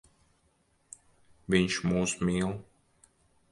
Viņš 1.55 1.79
mūs 1.91 2.17
mīl. 2.31 2.57